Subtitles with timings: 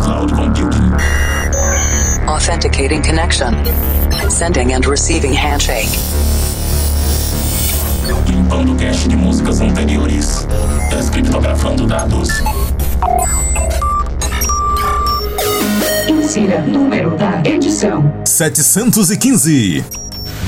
[0.00, 0.92] cloud computing.
[2.28, 3.54] Authenticating connection.
[4.30, 5.88] Sending and receiving handshake.
[8.26, 10.46] Limpando cache de músicas anteriores.
[10.90, 12.28] Descriptografando dados.
[16.08, 19.84] Insira número da edição: 715.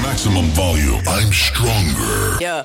[0.02, 1.02] Maximum volume.
[1.06, 2.38] I'm stronger.
[2.40, 2.64] Yeah.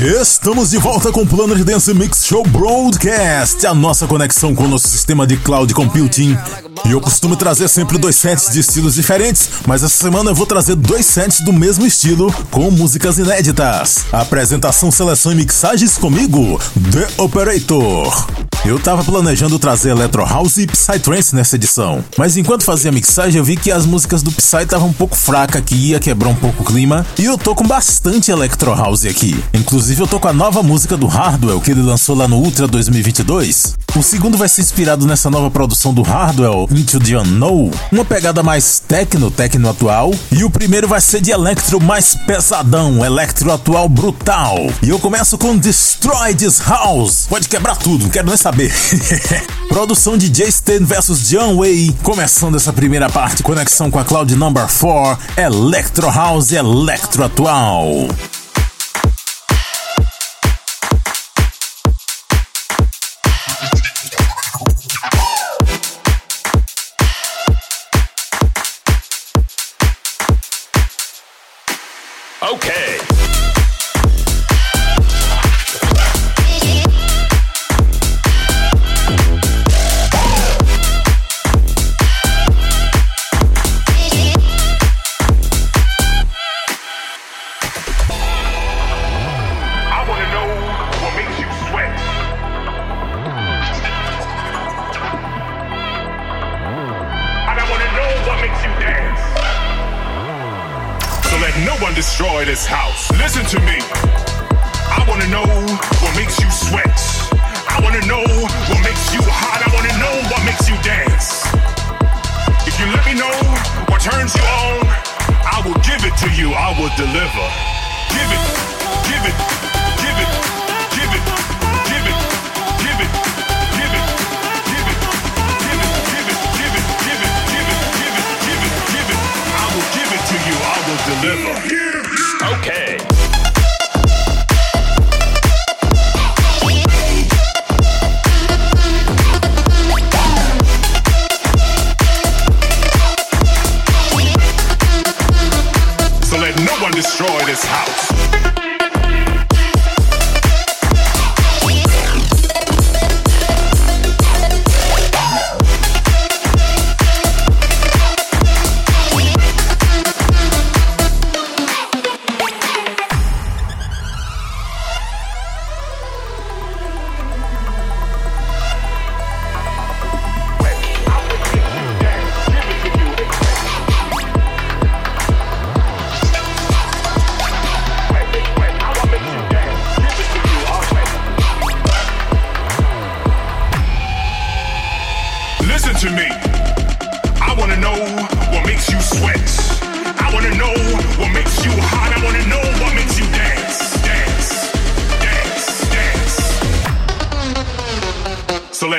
[0.00, 4.68] Estamos de volta com o Planet Dance Mix Show Broadcast, a nossa conexão com o
[4.68, 6.38] nosso sistema de cloud computing.
[6.86, 10.46] E eu costumo trazer sempre dois sets de estilos diferentes, mas essa semana eu vou
[10.46, 14.04] trazer dois sets do mesmo estilo, com músicas inéditas.
[14.12, 16.60] Apresentação, seleção e mixagens comigo,
[16.92, 18.28] The Operator.
[18.64, 23.38] Eu tava planejando trazer Electro House e Psytrance nessa edição, mas enquanto fazia a mixagem
[23.38, 26.34] eu vi que as músicas do Psy estavam um pouco fracas, que ia quebrar um
[26.34, 29.42] pouco o clima, e eu tô com bastante Electro House aqui.
[29.54, 32.66] Inclusive eu tô com a nova música do Hardwell que ele lançou lá no Ultra
[32.66, 33.74] 2022.
[33.96, 38.42] O segundo vai ser inspirado nessa nova produção do Hardwell, Into the Unknown, uma pegada
[38.42, 43.88] mais techno, techno atual, e o primeiro vai ser de electro mais pesadão, electro atual
[43.88, 44.58] brutal.
[44.82, 47.26] E eu começo com Destroy This House.
[47.28, 48.72] Pode quebrar tudo, não quero nem saber.
[49.70, 54.34] Produção de Jay Stan vs John Way, começando essa primeira parte, conexão com a Cloud
[54.36, 58.08] Number 4, Electro House Electro Atual.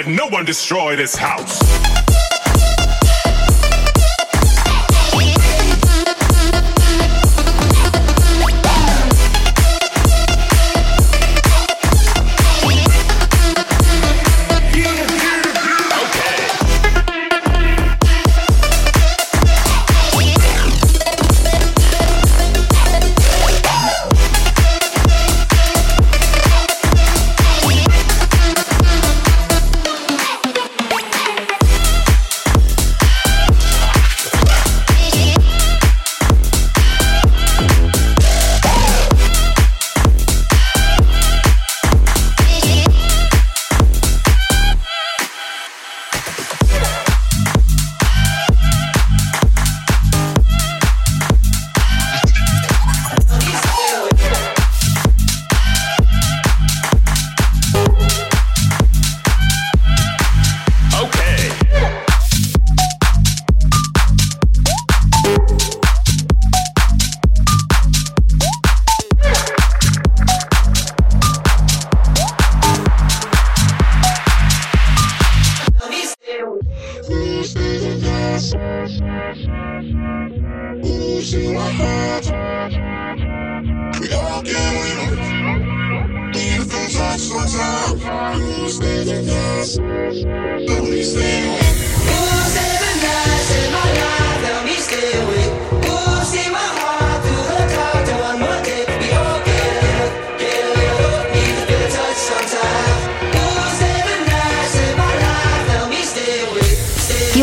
[0.10, 1.99] No one destroy this house.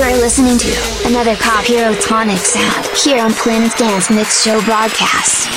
[0.04, 5.48] Listening to another Pop Hero Tonic sound here on Planet Dance Mix Show broadcast.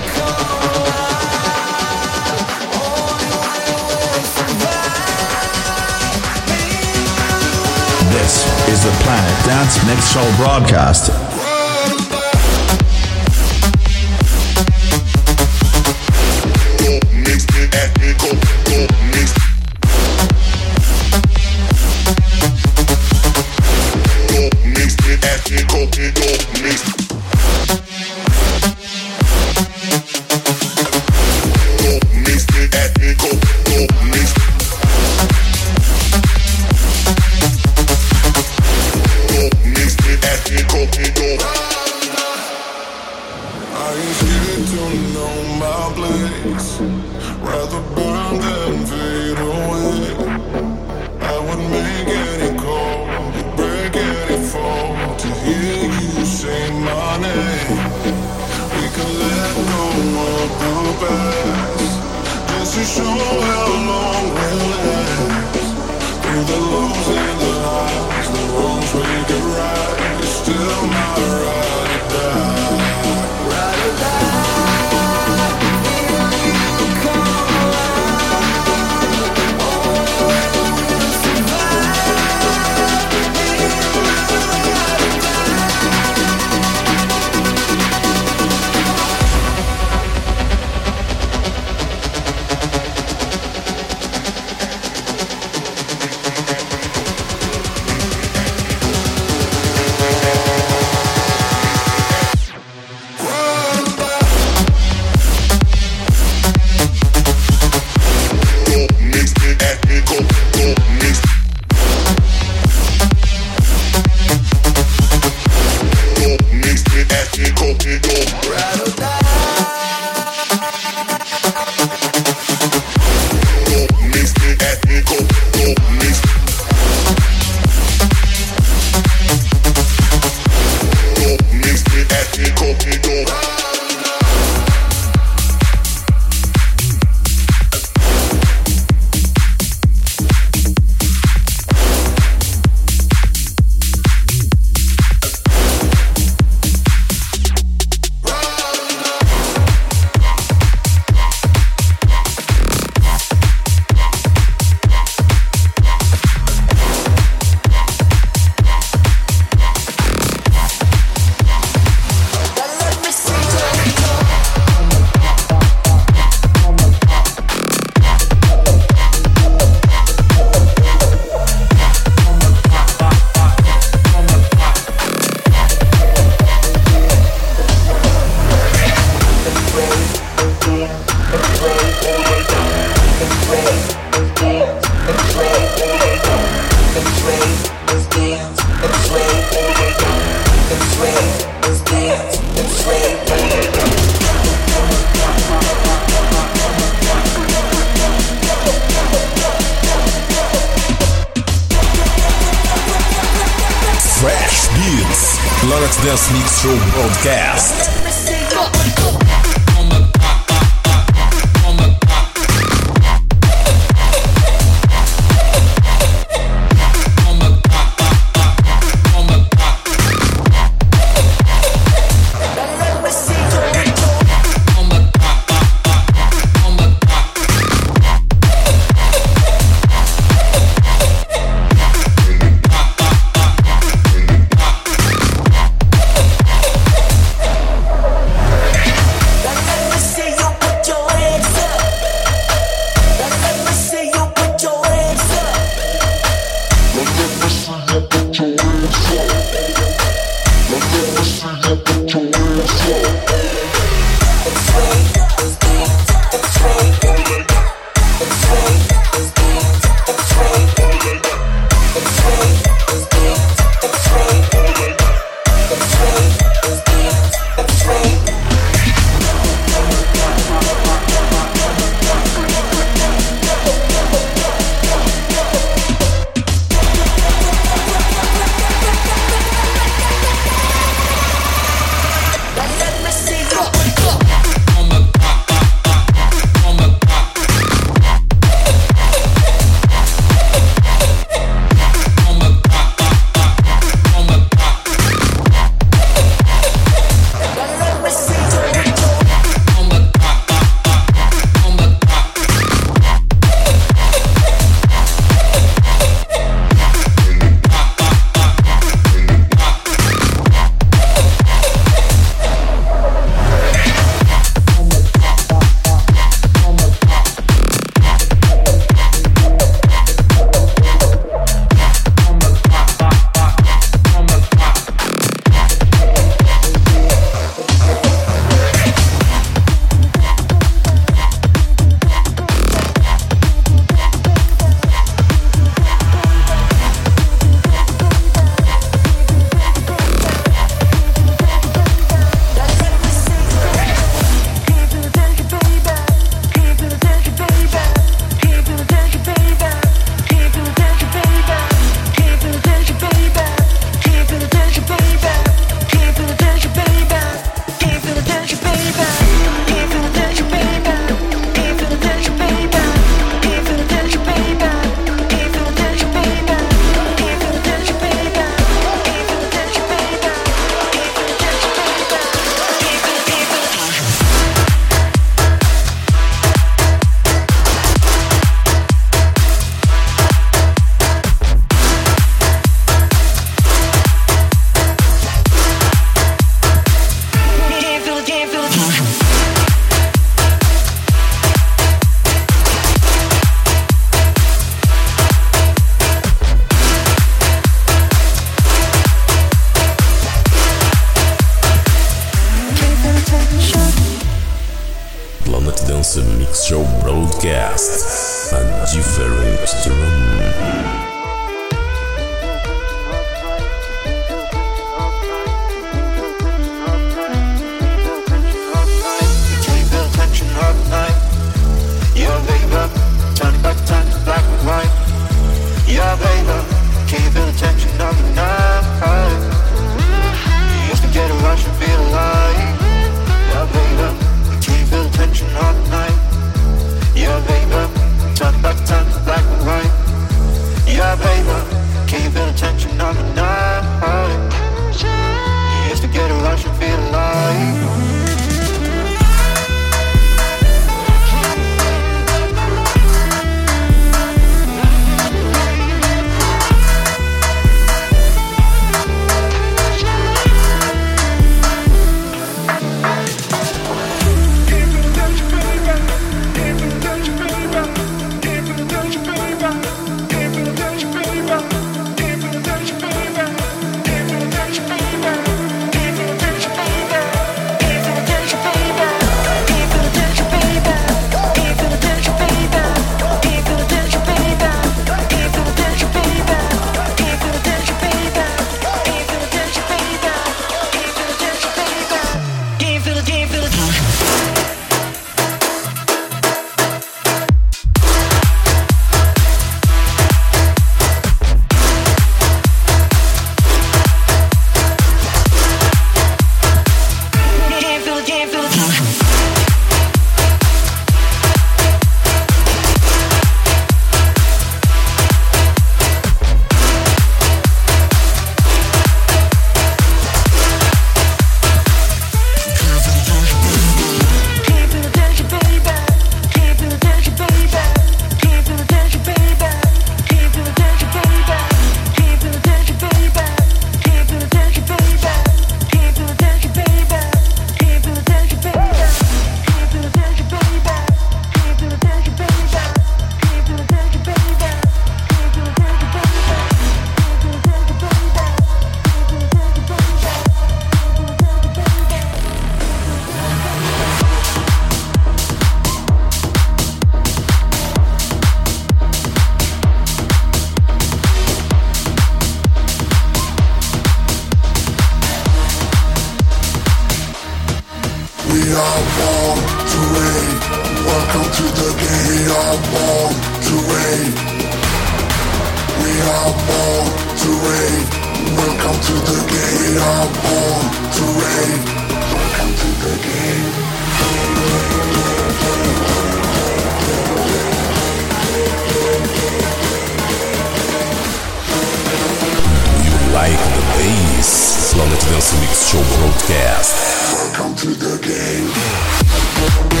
[595.59, 596.95] Mix Show Broadcast.
[597.33, 600.00] Welcome to the game.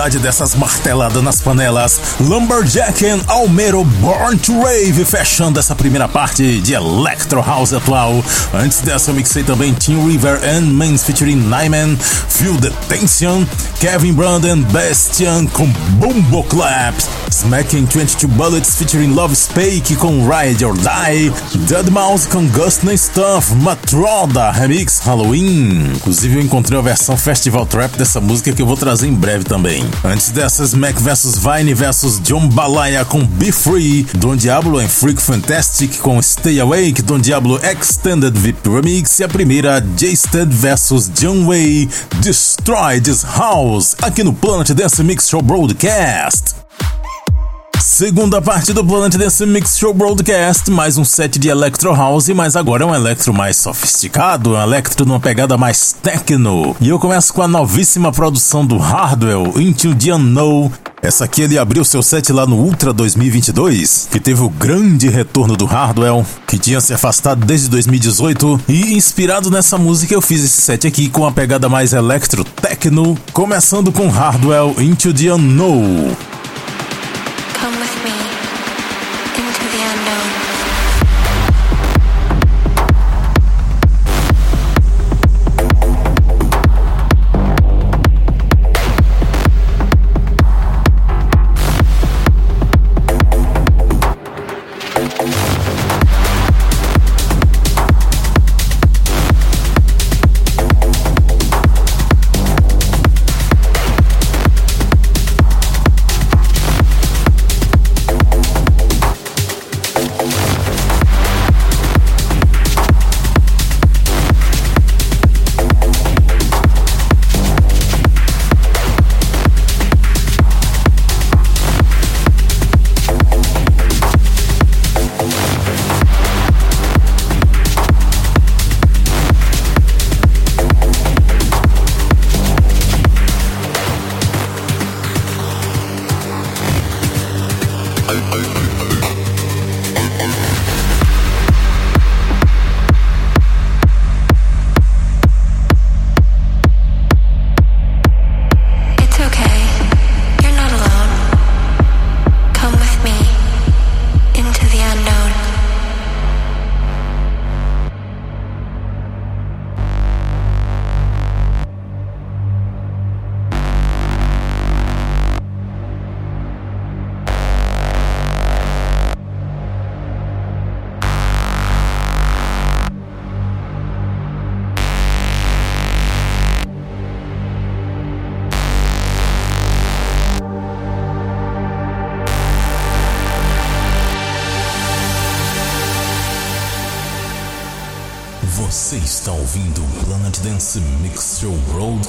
[0.00, 2.00] Saudade dessas marteladas nas panelas.
[2.20, 8.24] Lumberjack and Almero Born to Rave, fechando essa primeira parte de Electro House atual.
[8.54, 13.44] Antes dessa, eu mixei também Tim River and Mans featuring Nyman, Feel the Tension,
[13.78, 20.74] Kevin Brandon, Bastian com Bumbo Claps, Smacking 22 Bullets featuring Love Spake com Ride or
[20.78, 21.30] Die,
[21.66, 25.92] Dead Mouse com No Stuff, Matroda Remix Halloween.
[25.96, 29.44] Inclusive, eu encontrei a versão Festival Trap dessa música que eu vou trazer em breve
[29.44, 29.89] também.
[30.04, 35.20] Antes dessas, Mac vs Vine vs John Balaya com Be Free, Don Diablo and Freak
[35.20, 41.46] Fantastic com Stay Awake, Don Diablo Extended VIP Remix e a primeira J-Stud vs John
[41.46, 41.88] Way,
[42.22, 46.59] Destroy This House, aqui no Planet Dance Mix Show Broadcast.
[48.00, 52.56] Segunda parte do Planet Dance Mix Show Broadcast, mais um set de Electro House, mas
[52.56, 56.74] agora é um electro mais sofisticado, um electro numa pegada mais techno.
[56.80, 60.72] E eu começo com a novíssima produção do Hardwell, Into the Unknown.
[61.02, 65.54] Essa aqui ele abriu seu set lá no Ultra 2022, que teve o grande retorno
[65.54, 70.62] do Hardwell, que tinha se afastado desde 2018, e inspirado nessa música eu fiz esse
[70.62, 76.39] set aqui com a pegada mais electro techno, começando com Hardwell Into the Unknown.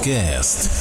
[0.01, 0.80] Broadcast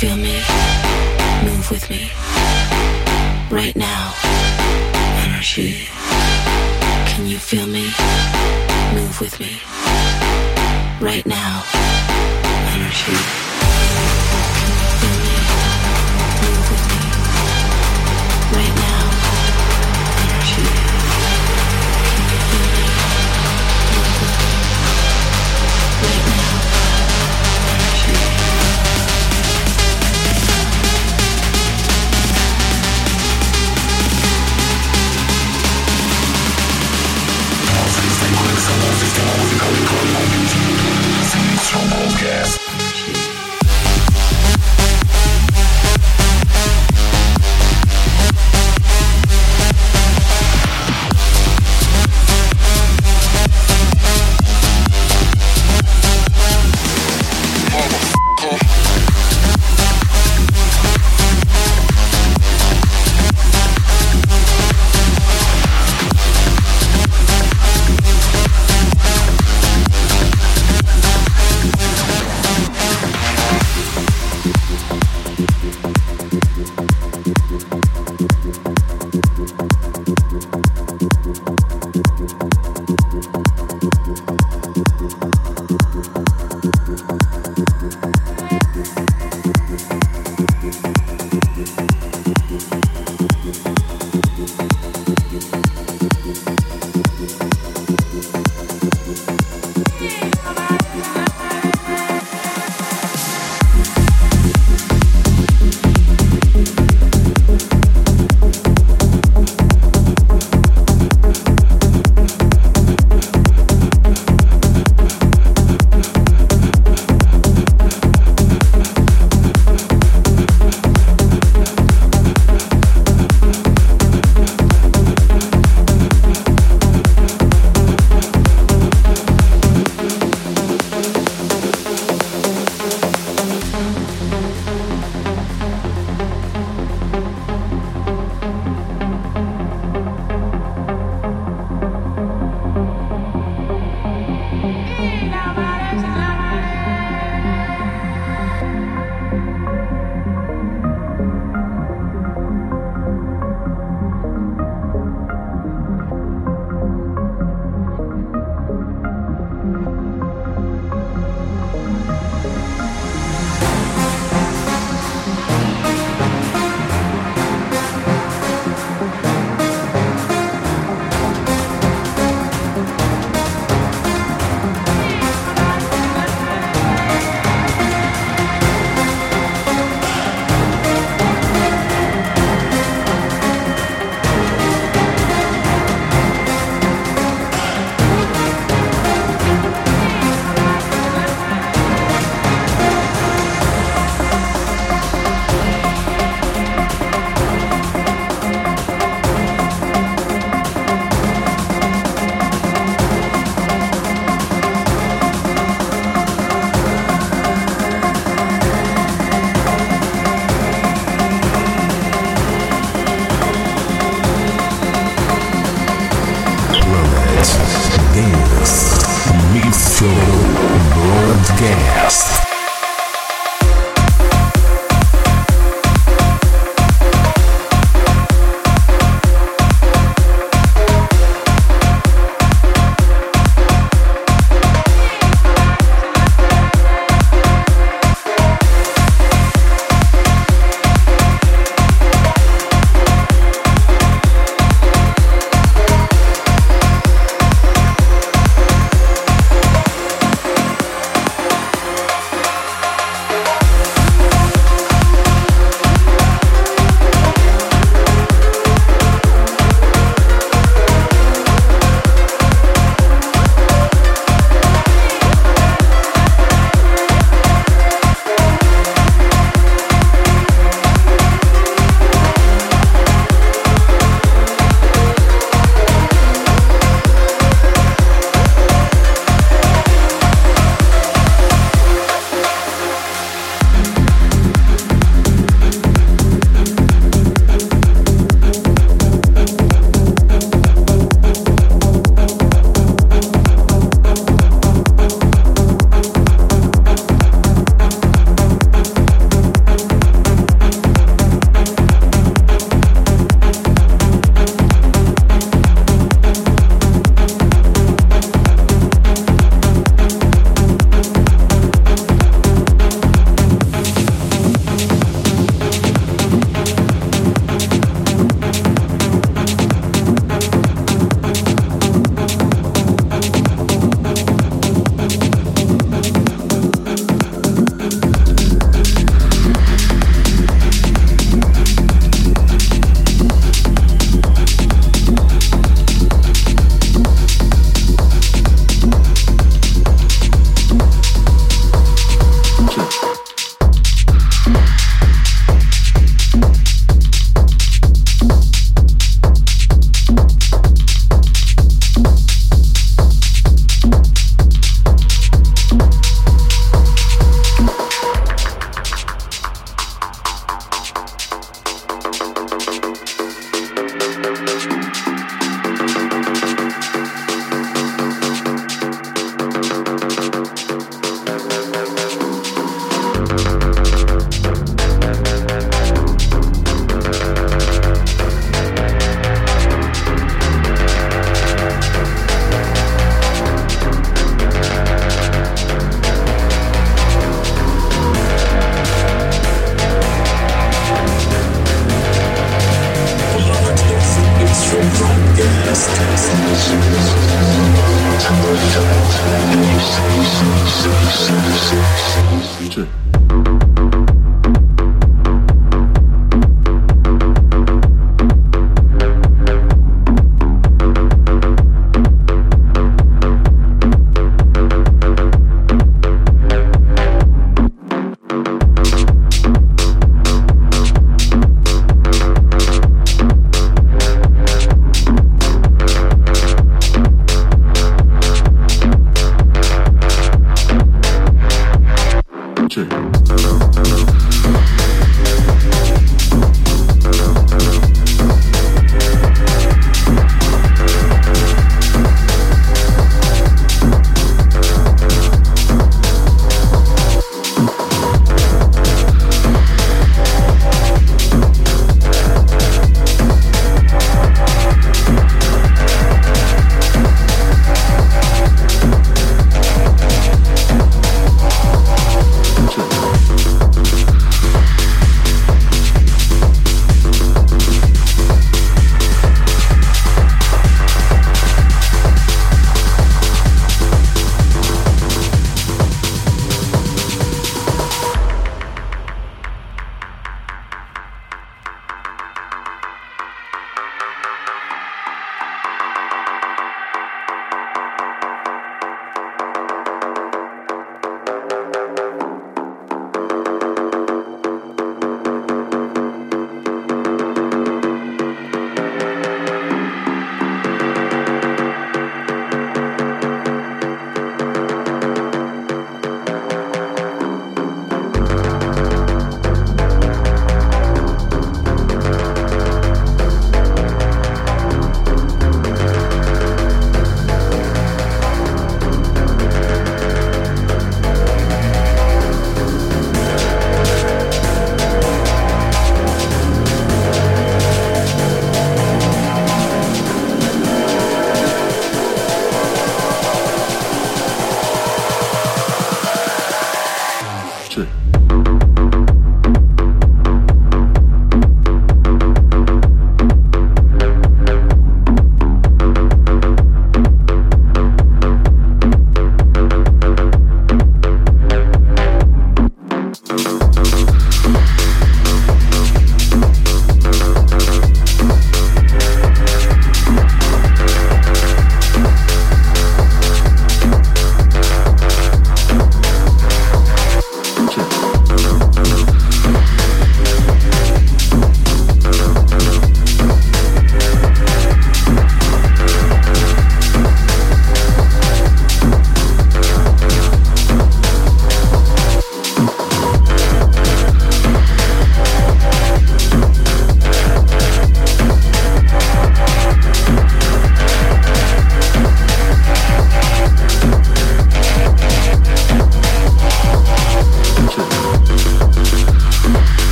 [0.00, 0.40] Feel me,
[1.44, 2.10] move with me.
[3.50, 4.14] Right now,
[5.26, 5.88] energy.
[7.10, 7.84] Can you feel me?
[8.94, 9.60] Move with me.
[11.02, 11.62] Right now,
[12.72, 13.12] energy.
[15.00, 15.36] Feel me?
[16.40, 17.00] Move with me.
[18.56, 19.02] Right now,
[20.24, 20.89] energy.
[39.00, 39.86] Cause it's gone with the color of
[41.24, 42.69] see some Sweet gas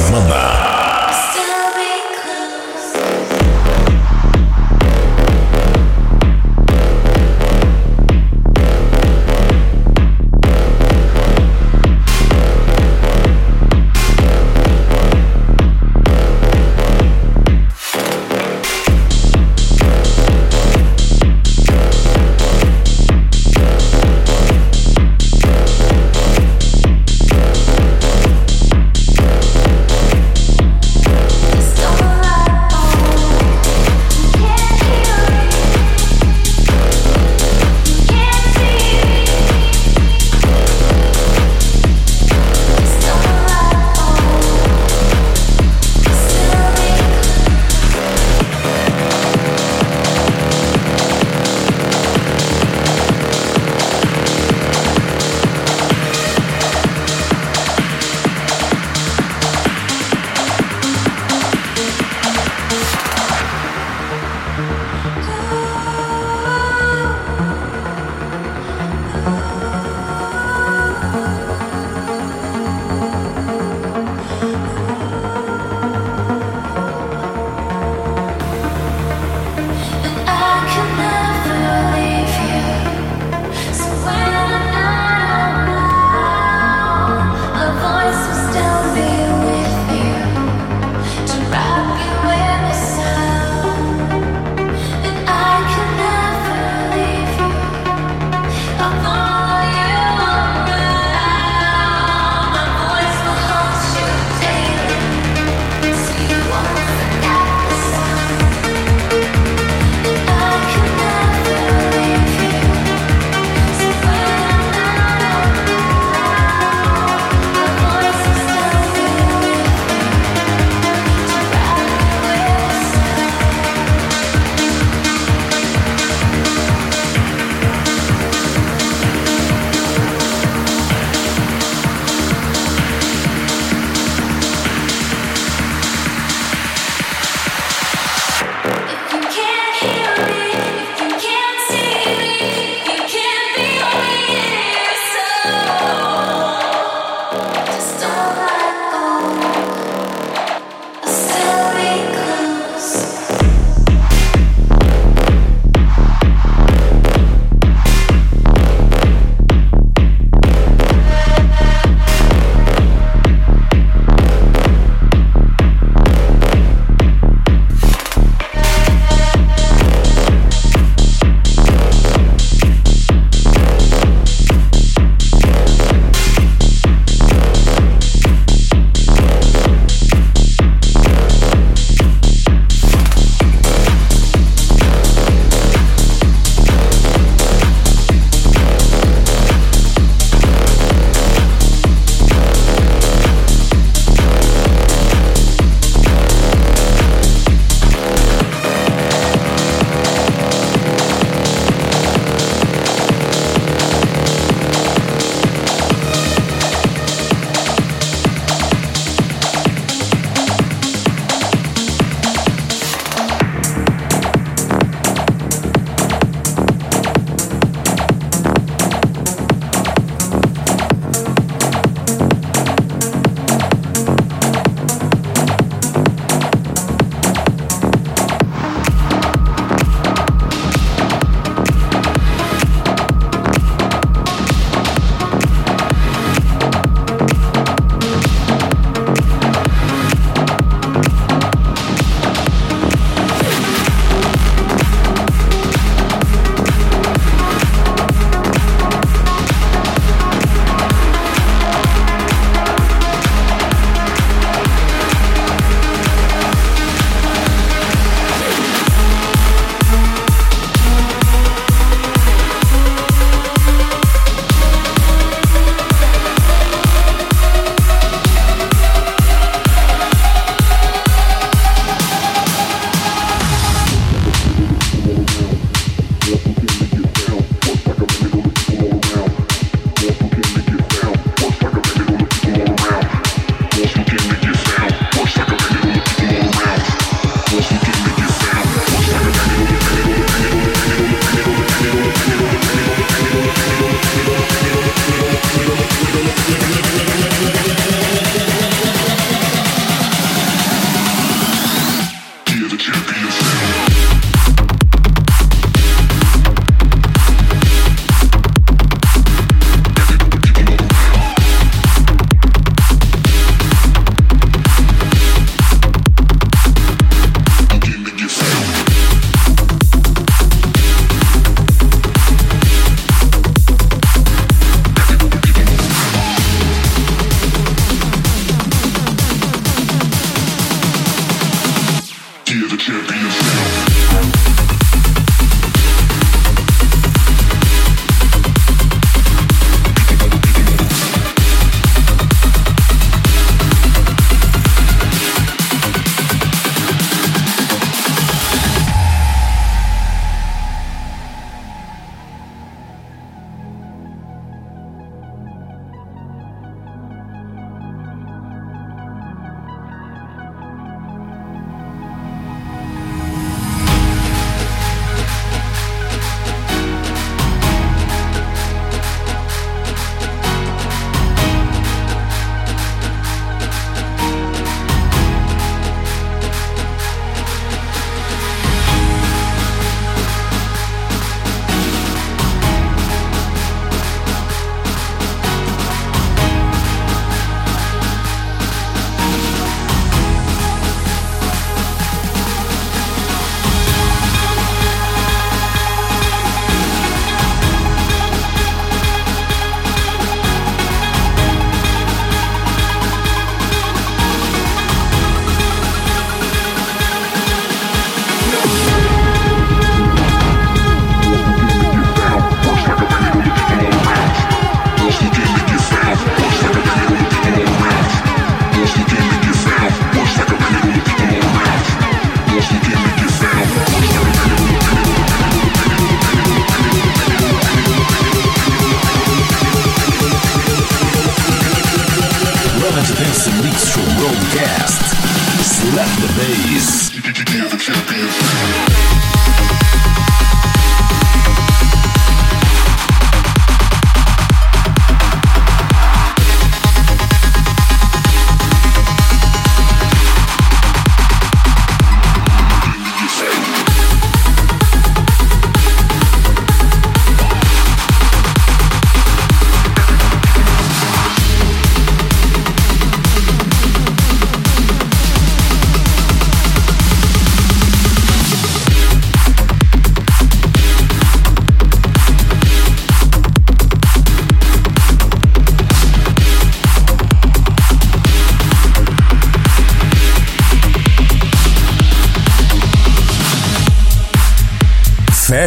[0.00, 0.25] semana.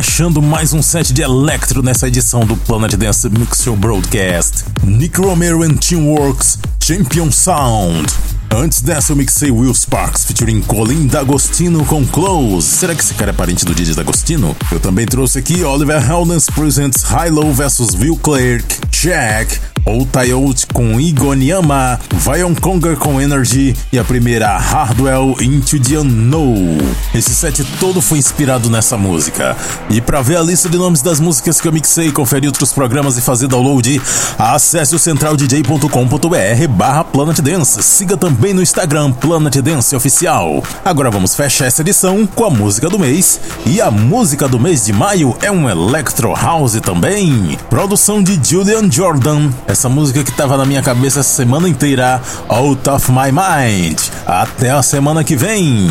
[0.01, 4.63] Fechando mais um set de Electro nessa edição do Planet Dance Mix Show Broadcast.
[4.81, 8.07] Nick Romero and Teamworks, Champion Sound.
[8.49, 12.65] Antes dessa, eu mixei Will Sparks featuring Colin D'Agostino com Close.
[12.65, 14.55] Será que esse cara é parente do DJ D'Agostino?
[14.71, 20.99] Eu também trouxe aqui Oliver Helness Presents High Low vs Will Clark, Jack, Outayot com
[20.99, 26.77] Igonyama, Vion Conger com Energy e a primeira Hardwell Into the Unknown.
[27.13, 29.55] Esse set todo foi inspirado nessa música.
[29.89, 33.17] E para ver a lista de nomes das músicas que eu mixei, conferir outros programas
[33.17, 34.01] e fazer download,
[34.37, 37.81] acesse o centraldj.com.br barra Planet Dance.
[37.81, 40.63] Siga também no Instagram Planet Dance Oficial.
[40.83, 43.39] Agora vamos fechar essa edição com a música do mês.
[43.65, 47.57] E a música do mês de maio é um Electro House também.
[47.69, 49.49] Produção de Julian Jordan.
[49.79, 53.97] Essa música que tava na minha cabeça a semana inteira, Out of My Mind.
[54.27, 55.87] Até a semana que vem.